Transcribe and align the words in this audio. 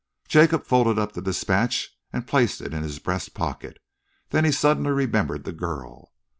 Jacob 0.27 0.65
folded 0.65 0.97
up 0.97 1.11
the 1.11 1.21
dispatch 1.21 1.91
and 2.11 2.25
placed 2.25 2.59
it 2.59 2.73
in 2.73 2.81
his 2.81 2.97
breast 2.97 3.35
pocket. 3.35 3.77
Then 4.31 4.45
he 4.45 4.51
suddenly 4.51 4.89
remembered 4.89 5.43
the 5.43 5.51
girl. 5.53 6.11